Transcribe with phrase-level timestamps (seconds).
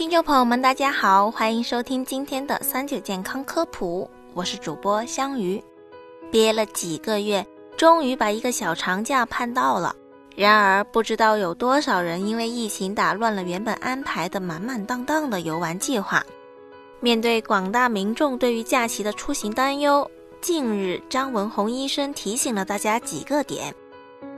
[0.00, 5.62] 听众朋友们，大家好，欢迎收听今天的三九健康科普，我是主播香鱼。
[6.30, 7.46] 憋了几个月，
[7.76, 9.94] 终于把一个小长假盼到了。
[10.34, 16.24] 然而，不知道有多少人因为疫情打乱了原本安排的满满当当的游玩计划。
[17.00, 20.10] 面对广大民众对于假期的出行担忧，
[20.40, 23.74] 近日张文宏医生提醒了大家几个点：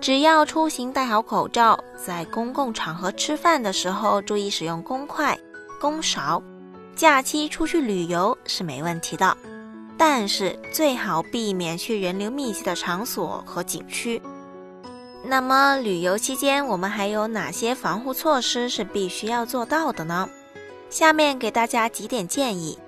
[0.00, 5.38] 只要出行戴好口罩，在公共场合吃饭的时候注意使用公筷。
[5.82, 6.40] 公勺，
[6.94, 9.36] 假期出去旅游是没问题的，
[9.98, 14.22] 但是最好避免去人流密集的场所和景区。
[15.24, 20.28] 那么旅游期间我们还有哪些防护措施是必须要做到的呢？
[20.88, 22.78] 下面给大家几点建议：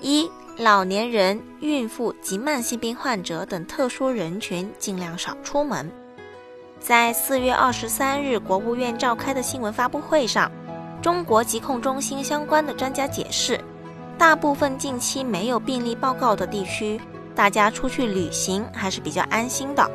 [0.00, 5.90] 一、老年人、孕妇及慢性病患者等特殊人群尽量少出门。
[6.78, 10.48] 在四月二十三日国务院召开的新闻发布会上。
[11.06, 13.60] 中国疾控中心相关的专家解释，
[14.18, 17.00] 大部分近期没有病例报告的地区，
[17.32, 19.88] 大家出去旅行还是比较安心的。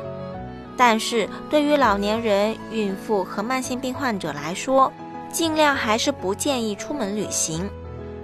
[0.74, 4.90] 但是对于老年人、孕妇和慢性病患者来说，
[5.30, 7.68] 尽量还是不建议出门旅行，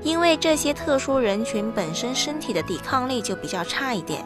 [0.03, 4.25] 因为这些特殊人群本身身体的抵抗力就比较差一点。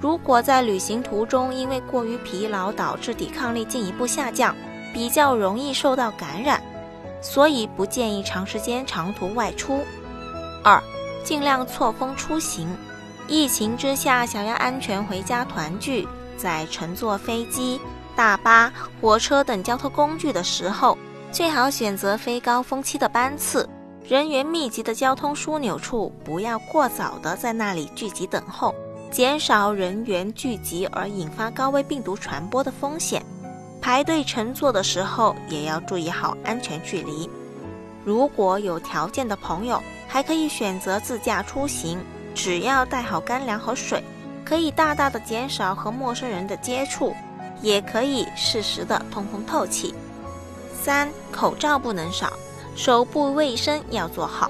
[0.00, 4.52] 如果在旅行途中因为过于疲劳导致抵抗力进一步下降，
[4.92, 6.60] 比较容易受到感染。
[7.22, 9.80] 所以不建议长时间长途外出。
[10.62, 10.82] 二，
[11.24, 12.68] 尽量错峰出行。
[13.28, 16.06] 疫情之下，想要安全回家团聚，
[16.36, 17.80] 在乘坐飞机、
[18.14, 20.98] 大巴、火车等交通工具的时候，
[21.30, 23.66] 最好选择非高峰期的班次，
[24.06, 28.74] 人员密集的交通枢纽处，不要过早的在那里聚集等候，
[29.10, 33.24] 减少人员聚集而引发高危病毒传播的风险。
[33.82, 37.28] 排队乘坐的时候也要注意好安全距离。
[38.04, 41.98] 如果有条件的朋友，还可以选择自驾出行，
[42.32, 44.02] 只要带好干粮和水，
[44.44, 47.12] 可以大大的减少和陌生人的接触，
[47.60, 49.92] 也可以适时的通风透气。
[50.80, 52.32] 三、口罩不能少，
[52.76, 54.48] 手部卫生要做好。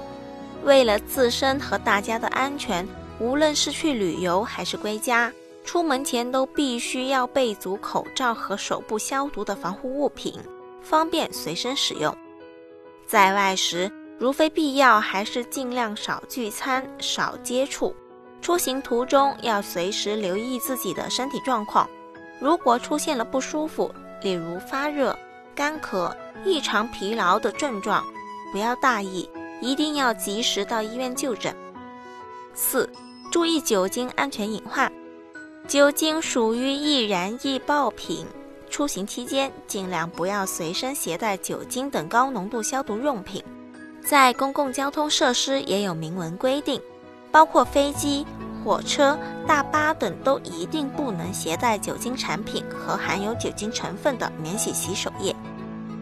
[0.63, 2.87] 为了自身和大家的安全，
[3.19, 5.31] 无论是去旅游还是归家。
[5.63, 10.39] 出门前都必须要备足口罩和手部消毒的防护物品，
[10.81, 12.15] 方便随身使用。
[13.07, 17.95] 在外时，如非必要，还是尽量少聚餐、少接触。
[18.41, 21.89] 出行途中要随时留意自己的身体状况，
[22.39, 23.89] 如果出现了不舒服，
[24.21, 25.17] 例如发热、
[25.55, 26.13] 干咳、
[26.43, 28.03] 异常疲劳的症状，
[28.51, 29.29] 不要大意，
[29.61, 31.55] 一定要及时到医院就诊。
[32.53, 32.89] 四、
[33.31, 34.91] 注意酒精安全隐患。
[35.67, 38.27] 酒精属于易燃易爆品，
[38.69, 43.41] 出行期间尽量不要随身携带酒精等高浓度消毒用品。
[44.05, 46.81] 在公共交通设施也有明文规定，
[47.31, 48.25] 包括飞机、
[48.63, 55.33] 火车、大巴等都一定不能携带酒精产品和含有酒精成分的免洗洗手液。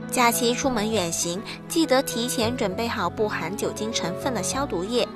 [0.10, 1.40] 假期出门远行，
[1.70, 5.08] 记得提前准备好不含酒精成分的消毒液，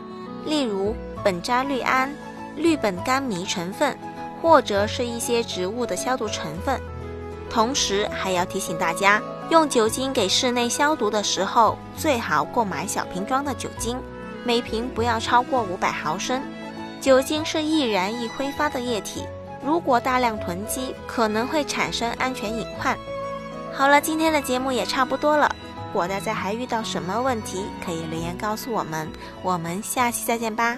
[0.45, 0.95] 例如
[1.25, 2.15] 苯扎氯胺、
[2.55, 3.97] 氯苯甘醚成分。
[4.45, 6.79] 或者是一些植物的消毒成分，
[7.49, 9.19] 同时还要提醒大家，
[9.49, 13.97] 用酒精给室内消毒的时候，最好购买小瓶装的酒精，
[14.43, 16.43] 每瓶不要超过五百毫升。
[17.01, 19.25] 酒精是易燃易挥发的液体，
[19.65, 22.95] 如果大量囤积，可能会产生安全隐患。
[23.73, 25.49] 好了，今天的节目也差不多了，
[25.87, 29.09] 如果大家还遇到什么问题，可以留言告诉我们，
[29.41, 30.77] 我们下期再见吧。